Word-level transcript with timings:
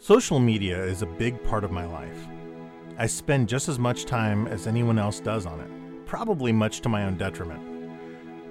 Social 0.00 0.40
media 0.40 0.82
is 0.82 1.02
a 1.02 1.06
big 1.06 1.44
part 1.44 1.62
of 1.62 1.70
my 1.70 1.84
life. 1.84 2.26
I 2.96 3.04
spend 3.04 3.50
just 3.50 3.68
as 3.68 3.78
much 3.78 4.06
time 4.06 4.46
as 4.46 4.66
anyone 4.66 4.98
else 4.98 5.20
does 5.20 5.44
on 5.44 5.60
it, 5.60 6.06
probably 6.06 6.52
much 6.52 6.80
to 6.80 6.88
my 6.88 7.04
own 7.04 7.18
detriment. 7.18 7.62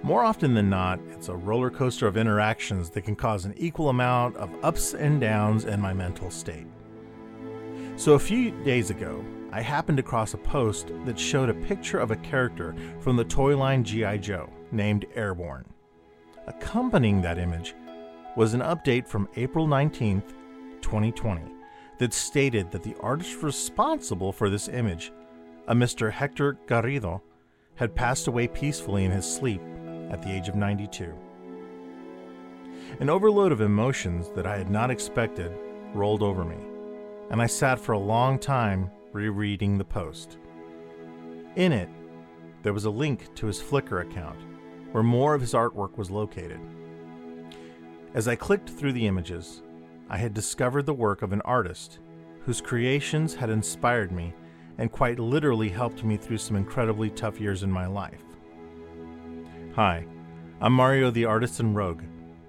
More 0.03 0.23
often 0.23 0.53
than 0.53 0.69
not, 0.69 0.99
it's 1.09 1.27
a 1.27 1.35
roller 1.35 1.71
coaster 1.71 2.05
of 2.05 2.17
interactions 2.17 2.91
that 2.91 3.01
can 3.01 3.15
cause 3.15 3.45
an 3.45 3.55
equal 3.57 3.89
amount 3.89 4.37
of 4.37 4.51
ups 4.63 4.93
and 4.93 5.19
downs 5.19 5.65
in 5.65 5.81
my 5.81 5.91
mental 5.91 6.29
state. 6.29 6.67
So, 7.95 8.13
a 8.13 8.19
few 8.19 8.51
days 8.63 8.91
ago, 8.91 9.25
I 9.51 9.61
happened 9.61 9.97
across 9.97 10.35
a 10.35 10.37
post 10.37 10.91
that 11.05 11.17
showed 11.17 11.49
a 11.49 11.65
picture 11.65 11.97
of 11.97 12.11
a 12.11 12.17
character 12.17 12.75
from 12.99 13.15
the 13.17 13.25
toy 13.25 13.57
line 13.57 13.83
G.I. 13.83 14.17
Joe 14.17 14.51
named 14.71 15.07
Airborne. 15.15 15.65
Accompanying 16.45 17.23
that 17.23 17.39
image 17.39 17.73
was 18.35 18.53
an 18.53 18.61
update 18.61 19.07
from 19.07 19.27
April 19.35 19.67
19th, 19.67 20.35
2020, 20.81 21.41
that 21.97 22.13
stated 22.13 22.71
that 22.71 22.83
the 22.83 22.95
artist 22.99 23.43
responsible 23.43 24.31
for 24.31 24.49
this 24.49 24.67
image, 24.67 25.11
a 25.67 25.75
Mr. 25.75 26.11
Hector 26.11 26.57
Garrido, 26.67 27.21
had 27.75 27.95
passed 27.95 28.27
away 28.27 28.47
peacefully 28.47 29.05
in 29.05 29.11
his 29.11 29.25
sleep 29.25 29.61
at 30.09 30.21
the 30.21 30.31
age 30.31 30.47
of 30.47 30.55
92. 30.55 31.13
An 32.99 33.09
overload 33.09 33.51
of 33.51 33.61
emotions 33.61 34.29
that 34.35 34.47
I 34.47 34.57
had 34.57 34.69
not 34.69 34.91
expected 34.91 35.51
rolled 35.93 36.23
over 36.23 36.43
me, 36.43 36.57
and 37.29 37.41
I 37.41 37.45
sat 37.45 37.79
for 37.79 37.93
a 37.93 37.99
long 37.99 38.39
time 38.39 38.89
rereading 39.13 39.77
the 39.77 39.85
post. 39.85 40.37
In 41.55 41.71
it, 41.71 41.89
there 42.63 42.73
was 42.73 42.85
a 42.85 42.89
link 42.89 43.33
to 43.35 43.47
his 43.47 43.61
Flickr 43.61 44.01
account, 44.01 44.39
where 44.91 45.03
more 45.03 45.33
of 45.33 45.41
his 45.41 45.53
artwork 45.53 45.97
was 45.97 46.11
located. 46.11 46.59
As 48.13 48.27
I 48.27 48.35
clicked 48.35 48.69
through 48.69 48.93
the 48.93 49.07
images, 49.07 49.61
I 50.11 50.17
had 50.17 50.33
discovered 50.33 50.87
the 50.87 50.93
work 50.93 51.21
of 51.21 51.33
an 51.33 51.41
artist 51.41 51.99
whose 52.41 52.61
creations 52.61 53.35
had 53.35 53.51
inspired 53.51 54.11
me 54.11 54.33
and 54.79 54.91
quite 54.91 55.19
literally 55.19 55.69
helped 55.69 56.03
me 56.03 56.17
through 56.17 56.39
some 56.39 56.55
incredibly 56.55 57.11
tough 57.11 57.39
years 57.39 57.61
in 57.61 57.71
my 57.71 57.85
life. 57.85 58.23
Hi, 59.75 60.07
I'm 60.59 60.73
Mario 60.73 61.11
the 61.11 61.25
Artisan 61.25 61.75
Rogue, 61.75 62.01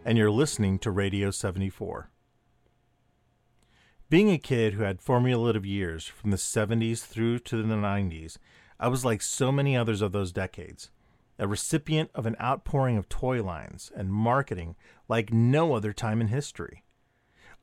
and 0.06 0.16
you're 0.16 0.30
listening 0.30 0.78
to 0.78 0.90
Radio 0.90 1.30
74. 1.30 2.10
Being 4.08 4.30
a 4.30 4.38
kid 4.38 4.72
who 4.72 4.82
had 4.82 5.02
formulative 5.02 5.66
years 5.66 6.06
from 6.06 6.30
the 6.30 6.38
70s 6.38 7.04
through 7.04 7.40
to 7.40 7.62
the 7.62 7.74
90s, 7.74 8.38
I 8.78 8.88
was 8.88 9.04
like 9.04 9.20
so 9.20 9.52
many 9.52 9.76
others 9.76 10.00
of 10.00 10.12
those 10.12 10.32
decades, 10.32 10.90
a 11.38 11.46
recipient 11.46 12.10
of 12.14 12.24
an 12.24 12.36
outpouring 12.40 12.96
of 12.96 13.10
toy 13.10 13.42
lines 13.42 13.92
and 13.94 14.10
marketing 14.10 14.76
like 15.08 15.30
no 15.30 15.74
other 15.74 15.92
time 15.92 16.22
in 16.22 16.28
history. 16.28 16.84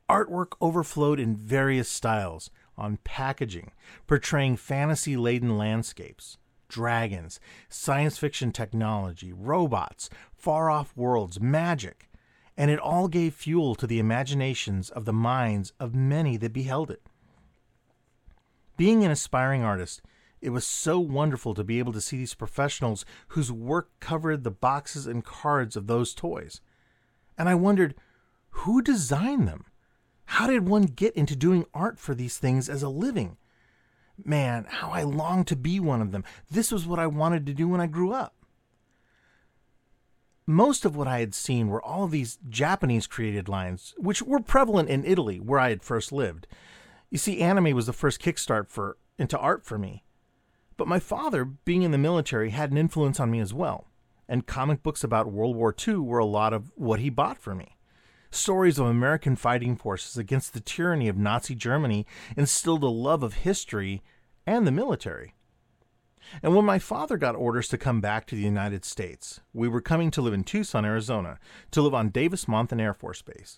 Artwork 0.10 0.54
overflowed 0.62 1.20
in 1.20 1.36
various 1.36 1.90
styles 1.90 2.50
on 2.78 2.98
packaging, 3.04 3.72
portraying 4.06 4.56
fantasy 4.56 5.18
laden 5.18 5.58
landscapes 5.58 6.38
dragons, 6.70 7.40
science 7.70 8.18
fiction 8.18 8.52
technology, 8.52 9.32
robots, 9.32 10.10
far 10.34 10.70
off 10.70 10.96
worlds, 10.98 11.40
magic, 11.40 12.10
and 12.58 12.70
it 12.70 12.80
all 12.80 13.08
gave 13.08 13.34
fuel 13.34 13.74
to 13.76 13.88
the 13.88 14.00
imaginations 14.00 14.90
of 14.90 15.06
the 15.06 15.14
minds 15.14 15.72
of 15.80 15.96
many 15.96 16.36
that 16.38 16.52
beheld 16.52 16.92
it. 16.92 17.02
Being 18.76 19.04
an 19.04 19.12
aspiring 19.12 19.64
artist, 19.64 20.02
it 20.42 20.50
was 20.50 20.66
so 20.66 21.00
wonderful 21.00 21.54
to 21.54 21.64
be 21.64 21.80
able 21.80 21.94
to 21.94 22.02
see 22.02 22.18
these 22.18 22.36
professionals 22.36 23.06
whose 23.30 23.52
work 23.52 23.90
covered 24.00 24.44
the 24.44 24.52
boxes 24.52 25.08
and 25.08 25.24
cards 25.24 25.76
of 25.76 25.88
those 25.88 26.14
toys. 26.14 26.62
And 27.38 27.48
I 27.48 27.56
wondered, 27.56 27.96
who 28.50 28.82
designed 28.82 29.48
them? 29.48 29.67
How 30.28 30.46
did 30.46 30.68
one 30.68 30.84
get 30.84 31.16
into 31.16 31.36
doing 31.36 31.66
art 31.74 32.00
for 32.00 32.14
these 32.14 32.38
things 32.38 32.70
as 32.70 32.84
a 32.84 32.90
living? 32.90 33.38
Man, 34.24 34.66
how 34.68 34.90
I 34.92 35.04
longed 35.04 35.48
to 35.48 35.56
be 35.56 35.80
one 35.80 36.02
of 36.02 36.12
them. 36.12 36.24
This 36.52 36.72
was 36.72 36.86
what 36.86 37.00
I 37.00 37.08
wanted 37.08 37.46
to 37.46 37.54
do 37.54 37.68
when 37.68 37.82
I 37.82 37.88
grew 37.88 38.12
up. 38.12 38.36
Most 40.46 40.86
of 40.86 40.96
what 40.96 41.08
I 41.08 41.20
had 41.20 41.34
seen 41.34 41.70
were 41.70 41.82
all 41.82 42.08
these 42.08 42.40
Japanese 42.50 43.08
created 43.08 43.48
lines, 43.48 43.94
which 43.98 44.22
were 44.22 44.40
prevalent 44.40 44.90
in 44.90 45.06
Italy, 45.06 45.40
where 45.40 45.60
I 45.60 45.70
had 45.70 45.82
first 45.82 46.12
lived. 46.12 46.46
You 47.10 47.18
see, 47.18 47.42
anime 47.42 47.76
was 47.76 47.86
the 47.86 47.94
first 47.94 48.22
kickstart 48.22 48.70
for 48.70 48.98
into 49.18 49.38
art 49.38 49.66
for 49.66 49.78
me. 49.78 50.04
But 50.76 50.90
my 50.90 51.00
father, 51.00 51.46
being 51.46 51.84
in 51.84 51.92
the 51.92 51.98
military, 51.98 52.50
had 52.50 52.72
an 52.72 52.78
influence 52.78 53.20
on 53.20 53.32
me 53.32 53.40
as 53.40 53.54
well, 53.54 53.88
and 54.28 54.46
comic 54.46 54.84
books 54.84 55.04
about 55.04 55.32
World 55.32 55.56
War 55.56 55.74
II 55.88 55.96
were 55.98 56.20
a 56.20 56.26
lot 56.26 56.54
of 56.54 56.72
what 56.76 57.00
he 57.00 57.10
bought 57.10 57.38
for 57.38 57.56
me. 57.56 57.77
Stories 58.32 58.78
of 58.78 58.86
American 58.86 59.36
fighting 59.36 59.76
forces 59.76 60.18
against 60.18 60.54
the 60.54 60.60
tyranny 60.60 61.08
of 61.08 61.18
Nazi 61.18 61.56
Germany 61.56 62.06
instilled 62.36 62.84
a 62.84 62.88
love 62.88 63.24
of 63.24 63.36
history 63.36 64.02
and 64.46 64.66
the 64.66 64.72
military. 64.72 65.34
And 66.44 66.56
when 66.56 66.66
my 66.66 66.80
father 66.80 67.18
got 67.18 67.36
orders 67.36 67.68
to 67.70 67.78
come 67.78 68.02
back 68.02 68.26
to 68.28 68.36
the 68.36 68.42
United 68.42 68.84
States, 68.84 69.40
we 69.54 69.68
were 69.68 69.82
coming 69.82 70.12
to 70.12 70.22
live 70.22 70.34
in 70.34 70.44
Tucson, 70.44 70.86
Arizona, 70.86 71.40
to 71.72 71.82
live 71.82 71.94
on 71.94 72.10
Davis 72.10 72.46
Monthan 72.46 72.82
Air 72.82 72.94
Force 72.94 73.22
Base. 73.22 73.58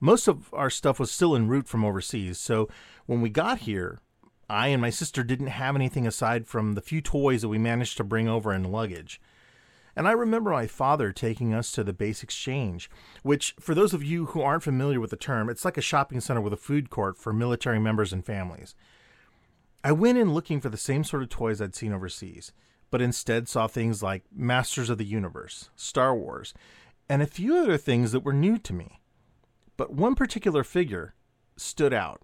Most 0.00 0.28
of 0.28 0.52
our 0.52 0.70
stuff 0.70 0.98
was 0.98 1.10
still 1.10 1.36
en 1.36 1.48
route 1.48 1.68
from 1.68 1.84
overseas, 1.84 2.38
so 2.38 2.68
when 3.06 3.20
we 3.20 3.30
got 3.30 3.60
here, 3.60 4.00
I 4.50 4.68
and 4.68 4.82
my 4.82 4.90
sister 4.90 5.22
didn't 5.22 5.46
have 5.46 5.76
anything 5.76 6.06
aside 6.06 6.46
from 6.46 6.74
the 6.74 6.82
few 6.82 7.00
toys 7.00 7.42
that 7.42 7.48
we 7.48 7.58
managed 7.58 7.96
to 7.98 8.04
bring 8.04 8.28
over 8.28 8.52
in 8.52 8.64
luggage. 8.64 9.20
And 9.96 10.08
I 10.08 10.12
remember 10.12 10.50
my 10.50 10.66
father 10.66 11.12
taking 11.12 11.54
us 11.54 11.70
to 11.72 11.84
the 11.84 11.92
base 11.92 12.22
exchange, 12.22 12.90
which, 13.22 13.54
for 13.60 13.74
those 13.74 13.94
of 13.94 14.02
you 14.02 14.26
who 14.26 14.42
aren't 14.42 14.62
familiar 14.62 15.00
with 15.00 15.10
the 15.10 15.16
term, 15.16 15.48
it's 15.48 15.64
like 15.64 15.76
a 15.76 15.82
shopping 15.82 16.20
center 16.20 16.40
with 16.40 16.52
a 16.52 16.58
food 16.58 16.90
court 16.90 17.16
for 17.16 17.32
military 17.32 17.78
members 17.78 18.12
and 18.12 18.24
families. 18.24 18.74
I 19.84 19.92
went 19.92 20.18
in 20.18 20.34
looking 20.34 20.60
for 20.60 20.68
the 20.68 20.76
same 20.76 21.04
sort 21.04 21.22
of 21.22 21.28
toys 21.28 21.60
I'd 21.60 21.74
seen 21.74 21.92
overseas, 21.92 22.52
but 22.90 23.02
instead 23.02 23.48
saw 23.48 23.66
things 23.66 24.02
like 24.02 24.24
Masters 24.34 24.90
of 24.90 24.98
the 24.98 25.04
Universe, 25.04 25.70
Star 25.76 26.14
Wars, 26.14 26.54
and 27.08 27.22
a 27.22 27.26
few 27.26 27.56
other 27.56 27.76
things 27.76 28.12
that 28.12 28.24
were 28.24 28.32
new 28.32 28.58
to 28.58 28.72
me. 28.72 29.00
But 29.76 29.92
one 29.92 30.14
particular 30.14 30.64
figure 30.64 31.14
stood 31.56 31.92
out. 31.92 32.22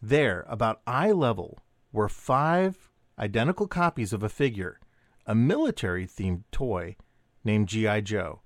There, 0.00 0.44
about 0.48 0.80
eye 0.86 1.12
level, 1.12 1.58
were 1.92 2.08
five 2.08 2.90
identical 3.18 3.68
copies 3.68 4.12
of 4.12 4.22
a 4.22 4.28
figure 4.28 4.80
a 5.26 5.34
military 5.34 6.06
themed 6.06 6.42
toy 6.50 6.96
named 7.44 7.68
G.I. 7.68 8.00
Joe, 8.02 8.40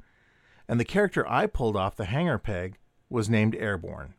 and 0.68 0.80
the 0.80 0.84
character 0.84 1.28
I 1.28 1.46
pulled 1.46 1.76
off 1.76 1.96
the 1.96 2.06
hanger 2.06 2.38
peg 2.38 2.78
was 3.08 3.30
named 3.30 3.54
Airborne. 3.54 4.14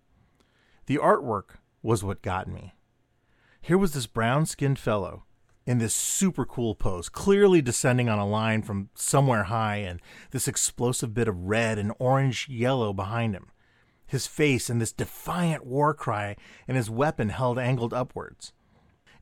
The 0.86 0.98
artwork 0.98 1.60
was 1.82 2.04
what 2.04 2.22
got 2.22 2.48
me. 2.48 2.74
Here 3.62 3.78
was 3.78 3.94
this 3.94 4.08
brown 4.08 4.46
skinned 4.46 4.80
fellow 4.80 5.24
in 5.66 5.80
this 5.80 5.94
super 5.94 6.46
cool 6.46 6.74
pose, 6.74 7.10
clearly 7.10 7.62
descending 7.62 8.08
on 8.08 8.18
a 8.18 8.26
line 8.26 8.62
from 8.62 8.90
somewhere 8.96 9.44
high, 9.44 9.78
and 9.78 10.00
this 10.32 10.48
explosive 10.48 11.14
bit 11.14 11.28
of 11.28 11.44
red 11.44 11.78
and 11.78 11.92
orange 12.00 12.48
yellow 12.48 12.94
behind 12.94 13.36
him. 13.36 13.52
His 14.06 14.26
face 14.26 14.70
in 14.70 14.80
this 14.80 14.94
defiant 14.94 15.66
war 15.66 15.94
cry, 15.94 16.38
and 16.68 16.78
his 16.78 16.90
weapon 16.90 17.28
held 17.28 17.60
angled 17.60 17.94
upwards. 17.94 18.54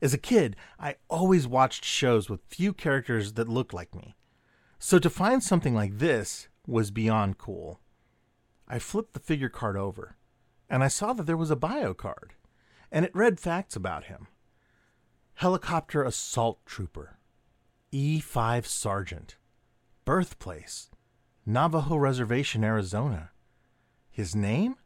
As 0.00 0.12
a 0.12 0.18
kid, 0.18 0.56
I 0.78 0.96
always 1.08 1.46
watched 1.46 1.84
shows 1.84 2.28
with 2.28 2.44
few 2.46 2.72
characters 2.72 3.34
that 3.34 3.48
looked 3.48 3.74
like 3.74 3.94
me. 3.94 4.16
So 4.78 4.98
to 4.98 5.10
find 5.10 5.42
something 5.42 5.74
like 5.74 5.98
this 5.98 6.48
was 6.66 6.90
beyond 6.90 7.38
cool. 7.38 7.80
I 8.68 8.78
flipped 8.78 9.14
the 9.14 9.20
figure 9.20 9.48
card 9.48 9.76
over, 9.76 10.16
and 10.68 10.82
I 10.82 10.88
saw 10.88 11.12
that 11.12 11.26
there 11.26 11.36
was 11.36 11.50
a 11.50 11.56
bio 11.56 11.94
card, 11.94 12.34
and 12.90 13.04
it 13.04 13.14
read 13.14 13.40
facts 13.40 13.76
about 13.76 14.04
him 14.04 14.26
Helicopter 15.34 16.02
Assault 16.02 16.64
Trooper, 16.66 17.18
E5 17.92 18.66
Sergeant, 18.66 19.36
Birthplace, 20.04 20.90
Navajo 21.44 21.96
Reservation, 21.96 22.64
Arizona. 22.64 23.30
His 24.10 24.34
name? 24.34 24.76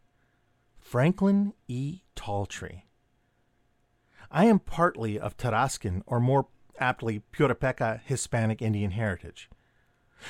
Franklin 0.78 1.54
E. 1.68 2.00
Talltree. 2.16 2.82
I 4.30 4.44
am 4.44 4.60
partly 4.60 5.18
of 5.18 5.36
Tarascan, 5.36 6.02
or 6.06 6.20
more 6.20 6.46
aptly, 6.78 7.22
Purepecha 7.32 8.00
Hispanic 8.04 8.62
Indian 8.62 8.92
heritage. 8.92 9.50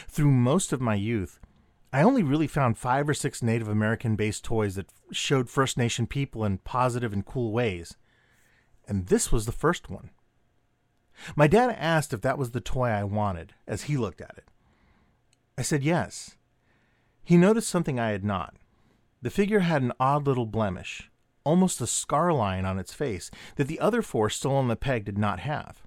Through 0.08 0.31
most 0.31 0.73
of 0.73 0.81
my 0.81 0.94
youth, 0.94 1.38
I 1.93 2.02
only 2.02 2.23
really 2.23 2.47
found 2.47 2.79
five 2.79 3.08
or 3.08 3.14
six 3.14 3.43
Native 3.43 3.69
American 3.69 4.17
based 4.17 4.44
toys 4.44 4.76
that 4.76 4.93
showed 5.11 5.50
First 5.50 5.76
Nation 5.76 6.06
people 6.06 6.44
in 6.44 6.58
positive 6.58 7.12
and 7.12 7.26
cool 7.26 7.52
ways. 7.52 7.97
And 8.87 9.08
this 9.08 9.31
was 9.31 9.44
the 9.47 9.52
first 9.52 9.91
one. 9.91 10.11
My 11.37 11.47
dad 11.47 11.76
asked 11.79 12.12
if 12.12 12.23
that 12.23 12.38
was 12.38 12.52
the 12.52 12.61
toy 12.61 12.88
I 12.88 13.05
wanted 13.05 13.55
as 13.67 13.82
he 13.82 13.97
looked 13.97 14.20
at 14.20 14.35
it. 14.38 14.49
I 15.58 15.62
said 15.62 15.82
yes. 15.82 16.37
He 17.23 17.37
noticed 17.37 17.69
something 17.69 18.00
I 18.00 18.11
had 18.11 18.25
not. 18.25 18.55
The 19.20 19.31
figure 19.31 19.61
had 19.61 19.82
an 19.82 19.93
odd 20.00 20.26
little 20.26 20.47
blemish 20.47 21.11
almost 21.44 21.81
a 21.81 21.87
scar 21.87 22.32
line 22.32 22.64
on 22.64 22.78
its 22.78 22.92
face 22.92 23.31
that 23.56 23.69
the 23.69 23.81
other 23.81 24.02
four 24.02 24.31
still 24.31 24.54
on 24.54 24.69
the 24.69 24.76
peg 24.76 25.04
did 25.04 25.19
not 25.19 25.40
have. 25.40 25.82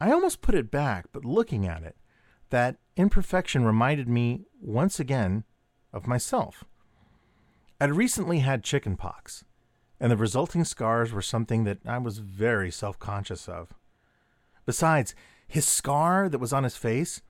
I 0.00 0.12
almost 0.12 0.42
put 0.42 0.54
it 0.54 0.70
back, 0.70 1.06
but 1.12 1.24
looking 1.24 1.66
at 1.66 1.82
it, 1.82 1.96
that 2.50 2.76
imperfection 2.96 3.64
reminded 3.64 4.08
me 4.08 4.44
once 4.60 5.00
again 5.00 5.44
of 5.92 6.06
myself. 6.06 6.64
I'd 7.80 7.92
recently 7.92 8.40
had 8.40 8.62
chicken 8.62 8.96
pox, 8.96 9.44
and 10.00 10.10
the 10.10 10.16
resulting 10.16 10.64
scars 10.64 11.12
were 11.12 11.22
something 11.22 11.64
that 11.64 11.78
I 11.86 11.98
was 11.98 12.18
very 12.18 12.70
self 12.70 12.98
conscious 12.98 13.48
of. 13.48 13.74
Besides, 14.64 15.14
his 15.46 15.66
scar 15.66 16.28
that 16.28 16.38
was 16.38 16.52
on 16.52 16.64
his 16.64 16.76
face, 16.76 17.22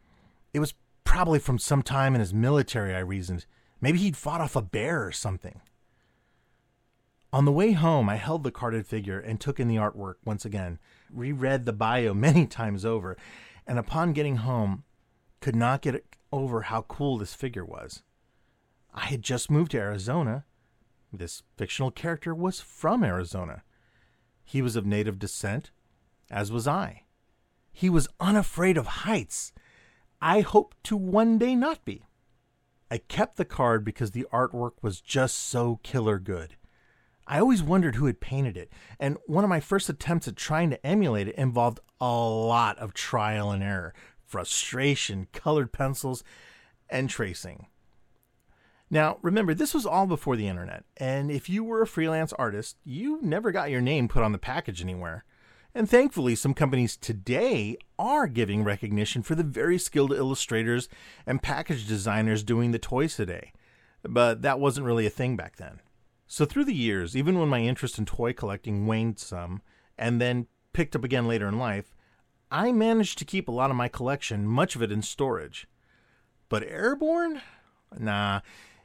it 0.52 0.60
was 0.60 0.74
probably 1.04 1.38
from 1.38 1.58
some 1.58 1.82
time 1.82 2.14
in 2.14 2.20
his 2.20 2.34
military, 2.34 2.94
I 2.94 3.00
reasoned. 3.00 3.46
Maybe 3.80 3.98
he'd 3.98 4.16
fought 4.16 4.40
off 4.40 4.56
a 4.56 4.62
bear 4.62 5.06
or 5.06 5.12
something. 5.12 5.60
On 7.36 7.44
the 7.44 7.52
way 7.52 7.72
home, 7.72 8.08
I 8.08 8.16
held 8.16 8.44
the 8.44 8.50
carded 8.50 8.86
figure 8.86 9.20
and 9.20 9.38
took 9.38 9.60
in 9.60 9.68
the 9.68 9.76
artwork 9.76 10.14
once 10.24 10.46
again, 10.46 10.78
reread 11.12 11.66
the 11.66 11.72
bio 11.74 12.14
many 12.28 12.46
times 12.46 12.82
over, 12.82 13.14
and 13.66 13.78
upon 13.78 14.14
getting 14.14 14.36
home, 14.36 14.84
could 15.42 15.54
not 15.54 15.82
get 15.82 16.02
over 16.32 16.62
how 16.62 16.80
cool 16.88 17.18
this 17.18 17.34
figure 17.34 17.62
was. 17.62 18.02
I 18.94 19.04
had 19.04 19.20
just 19.20 19.50
moved 19.50 19.72
to 19.72 19.78
Arizona. 19.78 20.46
This 21.12 21.42
fictional 21.58 21.90
character 21.90 22.34
was 22.34 22.62
from 22.62 23.04
Arizona. 23.04 23.64
He 24.42 24.62
was 24.62 24.74
of 24.74 24.86
native 24.86 25.18
descent, 25.18 25.72
as 26.30 26.50
was 26.50 26.66
I. 26.66 27.02
He 27.70 27.90
was 27.90 28.08
unafraid 28.18 28.78
of 28.78 28.86
heights. 28.86 29.52
I 30.22 30.40
hope 30.40 30.74
to 30.84 30.96
one 30.96 31.36
day 31.36 31.54
not 31.54 31.84
be. 31.84 32.06
I 32.90 32.96
kept 32.96 33.36
the 33.36 33.44
card 33.44 33.84
because 33.84 34.12
the 34.12 34.26
artwork 34.32 34.72
was 34.80 35.02
just 35.02 35.36
so 35.36 35.80
killer 35.82 36.18
good. 36.18 36.56
I 37.26 37.40
always 37.40 37.62
wondered 37.62 37.96
who 37.96 38.06
had 38.06 38.20
painted 38.20 38.56
it, 38.56 38.70
and 39.00 39.16
one 39.26 39.42
of 39.42 39.50
my 39.50 39.60
first 39.60 39.88
attempts 39.88 40.28
at 40.28 40.36
trying 40.36 40.70
to 40.70 40.86
emulate 40.86 41.28
it 41.28 41.34
involved 41.34 41.80
a 42.00 42.06
lot 42.06 42.78
of 42.78 42.94
trial 42.94 43.50
and 43.50 43.62
error, 43.62 43.94
frustration, 44.24 45.26
colored 45.32 45.72
pencils, 45.72 46.22
and 46.88 47.10
tracing. 47.10 47.66
Now, 48.88 49.18
remember, 49.22 49.54
this 49.54 49.74
was 49.74 49.84
all 49.84 50.06
before 50.06 50.36
the 50.36 50.46
internet, 50.46 50.84
and 50.96 51.30
if 51.30 51.48
you 51.48 51.64
were 51.64 51.82
a 51.82 51.86
freelance 51.86 52.32
artist, 52.34 52.76
you 52.84 53.18
never 53.20 53.50
got 53.50 53.70
your 53.70 53.80
name 53.80 54.06
put 54.06 54.22
on 54.22 54.30
the 54.30 54.38
package 54.38 54.80
anywhere. 54.80 55.24
And 55.74 55.90
thankfully, 55.90 56.36
some 56.36 56.54
companies 56.54 56.96
today 56.96 57.76
are 57.98 58.28
giving 58.28 58.62
recognition 58.62 59.22
for 59.22 59.34
the 59.34 59.42
very 59.42 59.78
skilled 59.78 60.12
illustrators 60.12 60.88
and 61.26 61.42
package 61.42 61.86
designers 61.86 62.44
doing 62.44 62.70
the 62.70 62.78
toys 62.78 63.16
today. 63.16 63.52
But 64.02 64.42
that 64.42 64.60
wasn't 64.60 64.86
really 64.86 65.04
a 65.04 65.10
thing 65.10 65.36
back 65.36 65.56
then. 65.56 65.80
So, 66.28 66.44
through 66.44 66.64
the 66.64 66.74
years, 66.74 67.16
even 67.16 67.38
when 67.38 67.48
my 67.48 67.60
interest 67.60 67.98
in 67.98 68.04
toy 68.04 68.32
collecting 68.32 68.86
waned 68.86 69.18
some 69.18 69.62
and 69.96 70.20
then 70.20 70.48
picked 70.72 70.96
up 70.96 71.04
again 71.04 71.28
later 71.28 71.46
in 71.46 71.58
life, 71.58 71.94
I 72.50 72.72
managed 72.72 73.18
to 73.18 73.24
keep 73.24 73.48
a 73.48 73.52
lot 73.52 73.70
of 73.70 73.76
my 73.76 73.88
collection, 73.88 74.46
much 74.46 74.76
of 74.76 74.82
it 74.82 74.92
in 74.92 75.02
storage. 75.02 75.66
But 76.48 76.64
Airborne? 76.64 77.42
Nah, 77.98 78.40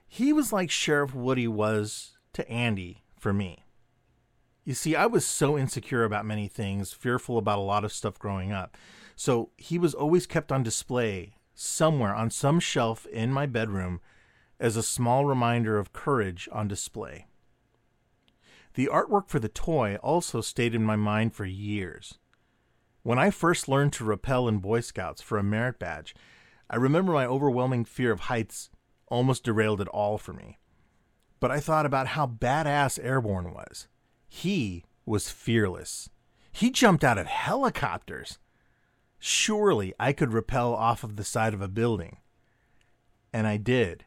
he 0.08 0.34
was 0.34 0.54
like 0.54 0.70
Sheriff 0.70 1.16
Woody 1.16 1.48
was 1.48 2.18
to 2.34 2.48
Andy 2.50 3.04
for 3.18 3.34
me. 3.34 3.66
You 4.64 4.74
see, 4.76 4.96
I 4.96 5.08
was 5.08 5.26
so 5.26 5.58
insecure 5.58 6.04
about 6.04 6.26
many 6.26 6.48
things, 6.48 6.94
fearful 6.94 7.38
about 7.38 7.58
a 7.58 7.62
lot 7.62 7.84
of 7.84 7.92
stuff 7.92 8.20
growing 8.20 8.52
up. 8.52 8.78
So 9.16 9.50
he 9.58 9.80
was 9.80 9.94
always 9.94 10.28
kept 10.28 10.52
on 10.52 10.64
display 10.64 11.34
somewhere 11.54 12.14
on 12.14 12.30
some 12.30 12.60
shelf 12.60 13.06
in 13.08 13.32
my 13.32 13.46
bedroom 13.46 14.00
as 14.60 14.76
a 14.76 14.84
small 14.84 15.26
reminder 15.26 15.78
of 15.78 15.94
courage 15.94 16.48
on 16.52 16.68
display. 16.68 17.26
The 18.74 18.90
artwork 18.92 19.28
for 19.28 19.40
the 19.40 19.50
toy 19.50 19.98
also 20.02 20.42
stayed 20.42 20.74
in 20.74 20.84
my 20.84 20.96
mind 20.96 21.34
for 21.34 21.46
years. 21.46 22.18
When 23.04 23.20
I 23.20 23.30
first 23.32 23.68
learned 23.68 23.94
to 23.94 24.06
rappel 24.06 24.48
in 24.48 24.60
Boy 24.60 24.82
Scouts 24.82 25.22
for 25.22 25.38
a 25.38 25.44
merit 25.44 25.80
badge, 25.80 26.16
I 26.70 26.78
remember 26.78 27.12
my 27.12 27.26
overwhelming 27.26 27.84
fear 27.84 28.12
of 28.12 28.22
heights 28.22 28.70
almost 29.08 29.44
derailed 29.44 29.82
it 29.82 29.88
all 29.90 30.18
for 30.18 30.34
me. 30.34 30.58
But 31.40 31.52
I 31.52 31.60
thought 31.60 31.86
about 31.86 32.08
how 32.08 32.28
badass 32.28 33.04
Airborne 33.04 33.54
was. 33.54 33.88
He 34.28 34.86
was 35.06 35.30
fearless. 35.30 36.10
He 36.52 36.70
jumped 36.70 37.04
out 37.04 37.18
of 37.18 37.28
helicopters. 37.28 38.38
Surely 39.20 39.94
I 40.00 40.14
could 40.14 40.32
rappel 40.32 40.74
off 40.74 41.04
of 41.04 41.16
the 41.18 41.24
side 41.24 41.54
of 41.54 41.62
a 41.62 41.68
building. 41.68 42.18
And 43.34 43.48
I 43.48 43.58
did. 43.58 44.06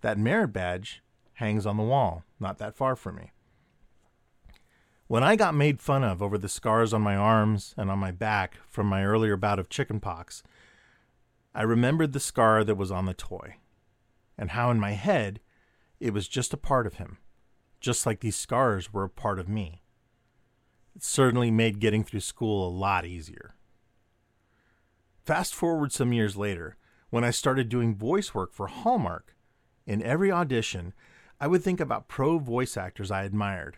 That 0.00 0.18
merit 0.18 0.48
badge 0.48 1.02
hangs 1.34 1.66
on 1.66 1.76
the 1.76 1.82
wall, 1.82 2.24
not 2.40 2.58
that 2.58 2.74
far 2.74 2.96
from 2.96 3.16
me. 3.16 3.32
When 5.08 5.22
I 5.22 5.36
got 5.36 5.54
made 5.54 5.80
fun 5.80 6.02
of 6.02 6.20
over 6.20 6.36
the 6.36 6.48
scars 6.48 6.92
on 6.92 7.00
my 7.00 7.14
arms 7.14 7.74
and 7.76 7.92
on 7.92 7.98
my 8.00 8.10
back 8.10 8.58
from 8.66 8.88
my 8.88 9.04
earlier 9.04 9.36
bout 9.36 9.60
of 9.60 9.68
chickenpox, 9.68 10.42
I 11.54 11.62
remembered 11.62 12.12
the 12.12 12.18
scar 12.18 12.64
that 12.64 12.74
was 12.74 12.90
on 12.90 13.06
the 13.06 13.14
toy 13.14 13.56
and 14.36 14.50
how 14.50 14.72
in 14.72 14.80
my 14.80 14.92
head 14.92 15.38
it 16.00 16.12
was 16.12 16.26
just 16.26 16.52
a 16.52 16.58
part 16.58 16.88
of 16.88 16.94
him, 16.94 17.18
just 17.80 18.04
like 18.04 18.18
these 18.18 18.34
scars 18.34 18.92
were 18.92 19.04
a 19.04 19.08
part 19.08 19.38
of 19.38 19.48
me. 19.48 19.82
It 20.96 21.04
certainly 21.04 21.52
made 21.52 21.78
getting 21.78 22.02
through 22.02 22.20
school 22.20 22.66
a 22.66 22.76
lot 22.76 23.06
easier. 23.06 23.54
Fast 25.24 25.54
forward 25.54 25.92
some 25.92 26.12
years 26.12 26.36
later, 26.36 26.76
when 27.10 27.22
I 27.22 27.30
started 27.30 27.68
doing 27.68 27.94
voice 27.94 28.34
work 28.34 28.52
for 28.52 28.66
Hallmark, 28.66 29.36
in 29.86 30.02
every 30.02 30.32
audition, 30.32 30.94
I 31.40 31.46
would 31.46 31.62
think 31.62 31.78
about 31.78 32.08
pro 32.08 32.40
voice 32.40 32.76
actors 32.76 33.12
I 33.12 33.22
admired. 33.22 33.76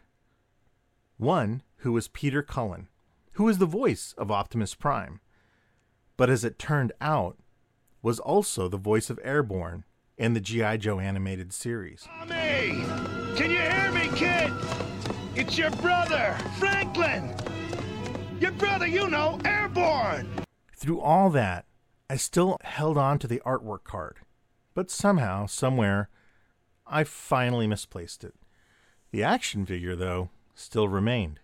One 1.19 1.63
who 1.79 1.91
was 1.91 2.07
Peter 2.07 2.45
Cullen, 2.45 2.87
who 3.33 3.45
was 3.45 3.59
the 3.59 3.67
voice 3.67 4.15
of 4.17 4.31
Optimus 4.31 4.77
Prime, 4.77 5.21
but 6.17 6.31
as 6.31 6.45
it 6.45 6.61
turned 6.61 6.93
out, 7.01 7.37
was 8.03 8.21
also 8.21 8.69
the 8.69 8.77
voice 8.77 9.11
of 9.11 9.19
Airborne 9.25 9.85
in 10.17 10.35
the 10.35 10.41
G.I. 10.41 10.77
Joe 10.77 11.01
animated 11.01 11.53
series. 11.53 12.05
Tommy! 12.05 12.85
Can 13.37 13.51
you 13.51 13.59
hear 13.59 13.91
me, 13.91 14.09
kid? 14.17 14.53
It's 15.35 15.59
your 15.59 15.71
brother, 15.73 16.37
Franklin! 16.57 17.35
Your 18.41 18.53
brother, 18.53 18.87
you 18.87 19.09
know, 19.09 19.41
airborne! 19.45 20.29
Through 20.77 21.01
all 21.01 21.31
that, 21.31 21.67
I 22.09 22.15
still 22.15 22.59
held 22.63 22.97
on 22.97 23.19
to 23.19 23.27
the 23.27 23.43
artwork 23.45 23.83
card, 23.83 24.19
but 24.73 24.89
somehow, 24.89 25.47
somewhere, 25.47 26.11
I 26.87 27.03
finally 27.03 27.67
misplaced 27.67 28.23
it. 28.23 28.37
The 29.11 29.25
action 29.25 29.67
figure, 29.67 29.97
though, 29.97 30.31
still 30.59 30.89
remained. 30.89 31.41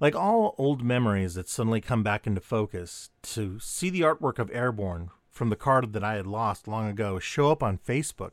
Like 0.00 0.14
all 0.14 0.54
old 0.58 0.82
memories 0.82 1.34
that 1.34 1.48
suddenly 1.48 1.80
come 1.80 2.02
back 2.02 2.26
into 2.26 2.40
focus, 2.40 3.10
to 3.22 3.58
see 3.58 3.90
the 3.90 4.02
artwork 4.02 4.38
of 4.38 4.50
Airborne 4.52 5.10
from 5.30 5.50
the 5.50 5.56
card 5.56 5.92
that 5.92 6.04
I 6.04 6.14
had 6.14 6.26
lost 6.26 6.68
long 6.68 6.88
ago 6.88 7.18
show 7.18 7.50
up 7.50 7.62
on 7.62 7.78
Facebook, 7.78 8.32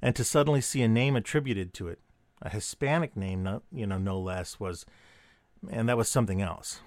and 0.00 0.16
to 0.16 0.24
suddenly 0.24 0.60
see 0.60 0.82
a 0.82 0.88
name 0.88 1.14
attributed 1.14 1.72
to 1.74 1.88
it, 1.88 2.00
a 2.40 2.48
Hispanic 2.48 3.16
name, 3.16 3.60
you 3.70 3.86
know, 3.86 3.98
no 3.98 4.18
less, 4.18 4.58
was, 4.58 4.84
and 5.70 5.88
that 5.88 5.96
was 5.96 6.08
something 6.08 6.42
else. 6.42 6.80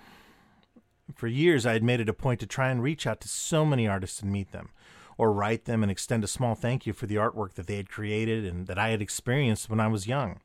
For 1.13 1.27
years, 1.27 1.65
I 1.65 1.73
had 1.73 1.83
made 1.83 1.99
it 1.99 2.09
a 2.09 2.13
point 2.13 2.39
to 2.41 2.47
try 2.47 2.69
and 2.69 2.81
reach 2.81 3.05
out 3.05 3.21
to 3.21 3.27
so 3.29 3.63
many 3.63 3.87
artists 3.87 4.21
and 4.21 4.31
meet 4.31 4.51
them, 4.51 4.71
or 5.17 5.31
write 5.31 5.65
them 5.65 5.83
and 5.83 5.91
extend 5.91 6.23
a 6.23 6.27
small 6.27 6.55
thank 6.55 6.85
you 6.85 6.91
for 6.91 7.05
the 7.05 7.15
artwork 7.15 7.53
that 7.53 7.67
they 7.67 7.77
had 7.77 7.87
created 7.87 8.43
and 8.43 8.67
that 8.67 8.79
I 8.79 8.89
had 8.89 9.01
experienced 9.01 9.69
when 9.69 9.79
I 9.79 9.87
was 9.87 10.07
young. 10.07 10.41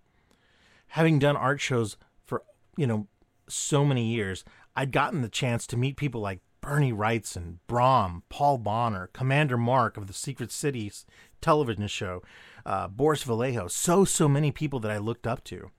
Having 0.90 1.20
done 1.20 1.36
art 1.36 1.60
shows 1.60 1.96
for, 2.24 2.42
you 2.76 2.86
know, 2.86 3.06
so 3.48 3.84
many 3.84 4.06
years, 4.06 4.44
I'd 4.76 4.92
gotten 4.92 5.22
the 5.22 5.28
chance 5.28 5.66
to 5.68 5.76
meet 5.76 5.96
people 5.96 6.20
like 6.20 6.40
Bernie 6.60 6.92
Wrightson, 6.92 7.58
Brom, 7.66 8.22
Paul 8.28 8.58
Bonner, 8.58 9.08
Commander 9.12 9.56
Mark 9.56 9.96
of 9.96 10.06
the 10.06 10.12
Secret 10.12 10.52
Cities 10.52 11.06
television 11.40 11.86
show, 11.86 12.22
uh, 12.66 12.88
Boris 12.88 13.22
Vallejo, 13.22 13.68
so, 13.68 14.04
so 14.04 14.28
many 14.28 14.52
people 14.52 14.78
that 14.80 14.90
I 14.90 14.98
looked 14.98 15.26
up 15.26 15.42
to. 15.44 15.70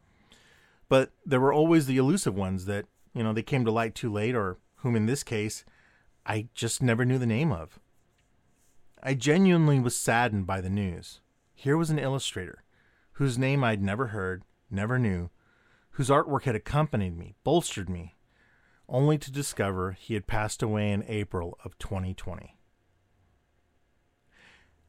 But 0.89 1.11
there 1.25 1.39
were 1.39 1.53
always 1.53 1.85
the 1.85 1.97
elusive 1.97 2.35
ones 2.35 2.65
that, 2.65 2.85
you 3.13 3.23
know, 3.23 3.31
they 3.31 3.43
came 3.43 3.63
to 3.65 3.71
light 3.71 3.95
too 3.95 4.11
late, 4.11 4.35
or 4.35 4.57
whom 4.77 4.95
in 4.95 5.05
this 5.05 5.23
case, 5.23 5.63
I 6.25 6.47
just 6.53 6.81
never 6.81 7.05
knew 7.05 7.17
the 7.17 7.25
name 7.25 7.51
of. 7.51 7.79
I 9.03 9.13
genuinely 9.13 9.79
was 9.79 9.95
saddened 9.95 10.47
by 10.47 10.61
the 10.61 10.69
news. 10.69 11.21
Here 11.53 11.77
was 11.77 11.89
an 11.89 11.99
illustrator 11.99 12.63
whose 13.13 13.37
name 13.37 13.63
I'd 13.63 13.81
never 13.81 14.07
heard, 14.07 14.43
never 14.71 14.97
knew, 14.97 15.29
whose 15.91 16.09
artwork 16.09 16.43
had 16.43 16.55
accompanied 16.55 17.17
me, 17.17 17.35
bolstered 17.43 17.89
me, 17.89 18.15
only 18.87 19.17
to 19.17 19.31
discover 19.31 19.91
he 19.91 20.13
had 20.13 20.27
passed 20.27 20.61
away 20.61 20.91
in 20.91 21.03
April 21.07 21.57
of 21.63 21.77
2020. 21.77 22.57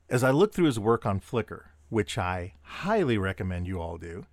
As 0.08 0.22
I 0.22 0.30
looked 0.30 0.54
through 0.54 0.66
his 0.66 0.78
work 0.78 1.06
on 1.06 1.20
Flickr, 1.20 1.66
which 1.88 2.18
I 2.18 2.54
highly 2.62 3.16
recommend 3.18 3.66
you 3.66 3.80
all 3.80 3.98
do, 3.98 4.26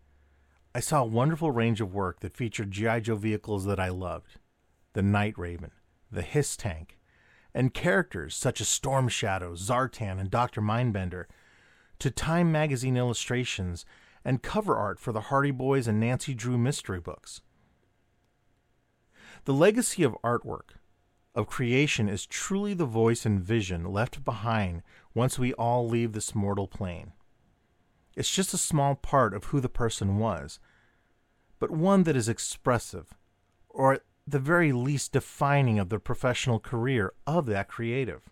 I 0.74 0.80
saw 0.80 1.02
a 1.02 1.08
wonderful 1.08 1.52
range 1.52 1.82
of 1.82 1.94
work 1.94 2.20
that 2.20 2.36
featured 2.36 2.72
G.I. 2.72 3.00
Joe 3.02 3.16
vehicles 3.16 3.66
that 3.66 3.80
I 3.80 3.90
loved 3.90 4.38
the 4.94 5.02
Night 5.02 5.38
Raven, 5.38 5.72
the 6.12 6.22
HISS 6.22 6.58
tank, 6.58 6.98
and 7.54 7.74
characters 7.74 8.36
such 8.36 8.62
as 8.62 8.70
Storm 8.70 9.08
Shadow, 9.08 9.56
Zartan, 9.56 10.20
and 10.20 10.30
Dr. 10.30 10.62
Mindbender, 10.62 11.26
to 12.00 12.12
Time 12.12 12.52
magazine 12.52 12.98
illustrations 12.98 13.86
and 14.24 14.44
cover 14.44 14.76
art 14.76 15.00
for 15.00 15.12
the 15.12 15.22
Hardy 15.22 15.52
Boys 15.52 15.88
and 15.88 16.00
Nancy 16.00 16.34
Drew 16.34 16.58
mystery 16.58 17.00
books. 17.00 17.42
The 19.46 19.54
legacy 19.54 20.04
of 20.04 20.18
artwork, 20.24 20.78
of 21.34 21.48
creation, 21.48 22.10
is 22.10 22.26
truly 22.26 22.74
the 22.74 22.86
voice 22.86 23.26
and 23.26 23.42
vision 23.42 23.86
left 23.86 24.24
behind 24.24 24.82
once 25.14 25.40
we 25.40 25.54
all 25.54 25.88
leave 25.88 26.12
this 26.12 26.36
mortal 26.36 26.68
plane. 26.68 27.14
It's 28.16 28.34
just 28.34 28.54
a 28.54 28.58
small 28.58 28.96
part 28.96 29.34
of 29.34 29.46
who 29.46 29.60
the 29.60 29.70
person 29.70 30.18
was, 30.18 30.60
but 31.58 31.72
one 31.72 32.04
that 32.04 32.16
is 32.16 32.28
expressive, 32.28 33.16
or 33.70 33.94
at 33.94 34.02
the 34.28 34.40
very 34.40 34.72
least 34.72 35.14
defining 35.14 35.80
of 35.80 35.90
the 35.90 36.00
professional 36.00 36.60
career 36.60 37.14
of 37.26 37.46
that 37.46 37.68
creative. 37.68 38.30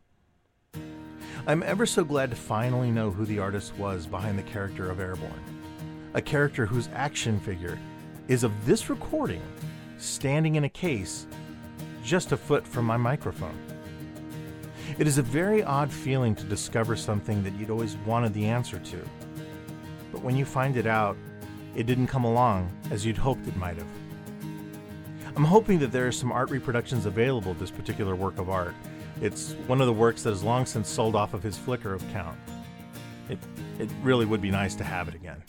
I'm 1.48 1.64
ever 1.64 1.86
so 1.86 2.04
glad 2.04 2.30
to 2.32 2.36
finally 2.36 2.92
know 2.92 3.10
who 3.10 3.26
the 3.26 3.40
artist 3.40 3.76
was 3.78 4.06
behind 4.06 4.38
the 4.38 4.44
character 4.44 4.92
of 4.92 5.00
Airborne, 5.00 5.57
a 6.18 6.22
character 6.22 6.66
whose 6.66 6.90
action 6.96 7.40
figure 7.40 7.78
is 8.28 8.44
of 8.44 8.66
this 8.66 8.90
recording 8.90 9.42
standing 10.00 10.56
in 10.56 10.64
a 10.64 10.70
case 10.70 11.28
just 12.04 12.32
a 12.32 12.38
foot 12.38 12.68
from 12.68 12.86
my 12.86 12.98
microphone. 12.98 13.56
It 14.98 15.06
is 15.06 15.20
a 15.20 15.22
very 15.22 15.62
odd 15.62 15.92
feeling 15.92 16.34
to 16.34 16.44
discover 16.44 16.96
something 16.96 17.44
that 17.44 17.54
you'd 17.54 17.70
always 17.70 17.98
wanted 17.98 18.34
the 18.34 18.46
answer 18.48 18.80
to. 18.80 18.98
But 20.12 20.24
when 20.24 20.36
you 20.36 20.44
find 20.44 20.76
it 20.76 20.88
out, 20.88 21.16
it 21.76 21.86
didn't 21.86 22.08
come 22.08 22.24
along 22.24 22.72
as 22.90 23.06
you'd 23.06 23.18
hoped 23.18 23.48
it 23.48 23.56
might 23.56 23.78
have. 23.78 23.88
I'm 25.36 25.44
hoping 25.44 25.78
that 25.80 25.92
there 25.92 26.08
are 26.08 26.12
some 26.12 26.32
art 26.32 26.50
reproductions 26.50 27.06
available 27.06 27.52
of 27.52 27.60
this 27.60 27.70
particular 27.70 28.16
work 28.16 28.40
of 28.40 28.50
art. 28.50 28.74
It's 29.22 29.54
one 29.68 29.82
of 29.82 29.88
the 29.88 29.94
works 29.94 30.24
that 30.24 30.32
has 30.32 30.42
long 30.42 30.66
since 30.66 30.90
sold 30.90 31.16
off 31.16 31.36
of 31.36 31.44
his 31.44 31.60
Flickr 31.60 32.02
account. 32.02 32.40
It, 33.30 33.38
it 33.78 33.92
really 34.02 34.26
would 34.26 34.42
be 34.42 34.50
nice 34.50 34.74
to 34.76 34.84
have 34.84 35.08
it 35.08 35.14
again. 35.14 35.44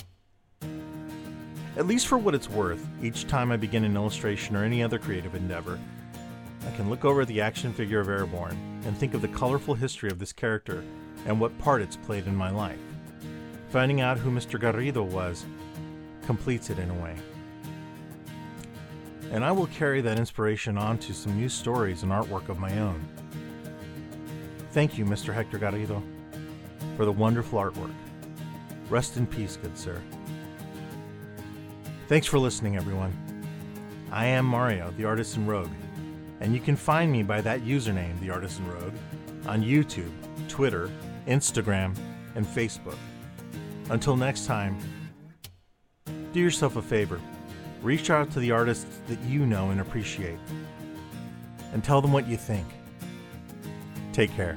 At 1.78 1.86
least 1.86 2.08
for 2.08 2.18
what 2.18 2.34
it's 2.34 2.50
worth, 2.50 2.84
each 3.00 3.28
time 3.28 3.52
I 3.52 3.56
begin 3.56 3.84
an 3.84 3.94
illustration 3.94 4.56
or 4.56 4.64
any 4.64 4.82
other 4.82 4.98
creative 4.98 5.36
endeavor, 5.36 5.78
I 6.66 6.72
can 6.72 6.90
look 6.90 7.04
over 7.04 7.24
the 7.24 7.40
action 7.40 7.72
figure 7.72 8.00
of 8.00 8.08
Airborne 8.08 8.58
and 8.84 8.98
think 8.98 9.14
of 9.14 9.22
the 9.22 9.28
colorful 9.28 9.74
history 9.74 10.10
of 10.10 10.18
this 10.18 10.32
character 10.32 10.82
and 11.24 11.40
what 11.40 11.56
part 11.60 11.80
it's 11.80 11.94
played 11.94 12.26
in 12.26 12.34
my 12.34 12.50
life. 12.50 12.80
Finding 13.70 14.00
out 14.00 14.18
who 14.18 14.32
Mr. 14.32 14.60
Garrido 14.60 15.06
was 15.06 15.46
completes 16.22 16.68
it 16.68 16.80
in 16.80 16.90
a 16.90 16.94
way. 16.94 17.14
And 19.30 19.44
I 19.44 19.52
will 19.52 19.68
carry 19.68 20.00
that 20.00 20.18
inspiration 20.18 20.76
on 20.76 20.98
to 20.98 21.14
some 21.14 21.36
new 21.36 21.48
stories 21.48 22.02
and 22.02 22.10
artwork 22.10 22.48
of 22.48 22.58
my 22.58 22.76
own. 22.80 23.06
Thank 24.72 24.98
you, 24.98 25.04
Mr. 25.04 25.32
Hector 25.32 25.60
Garrido, 25.60 26.02
for 26.96 27.04
the 27.04 27.12
wonderful 27.12 27.60
artwork. 27.60 27.94
Rest 28.90 29.16
in 29.16 29.28
peace, 29.28 29.56
good 29.56 29.78
sir. 29.78 30.02
Thanks 32.08 32.26
for 32.26 32.38
listening, 32.38 32.74
everyone. 32.74 33.12
I 34.10 34.24
am 34.24 34.46
Mario, 34.46 34.90
the 34.96 35.04
Artisan 35.04 35.46
Rogue, 35.46 35.70
and 36.40 36.54
you 36.54 36.60
can 36.60 36.74
find 36.74 37.12
me 37.12 37.22
by 37.22 37.42
that 37.42 37.60
username, 37.60 38.18
the 38.20 38.30
Artisan 38.30 38.66
Rogue, 38.66 38.94
on 39.46 39.62
YouTube, 39.62 40.10
Twitter, 40.48 40.90
Instagram, 41.26 41.94
and 42.34 42.46
Facebook. 42.46 42.96
Until 43.90 44.16
next 44.16 44.46
time, 44.46 44.78
do 46.32 46.40
yourself 46.40 46.76
a 46.76 46.82
favor. 46.82 47.20
Reach 47.82 48.08
out 48.08 48.30
to 48.30 48.40
the 48.40 48.52
artists 48.52 49.00
that 49.08 49.20
you 49.24 49.44
know 49.44 49.68
and 49.68 49.82
appreciate, 49.82 50.38
and 51.74 51.84
tell 51.84 52.00
them 52.00 52.14
what 52.14 52.26
you 52.26 52.38
think. 52.38 52.66
Take 54.14 54.34
care. 54.34 54.56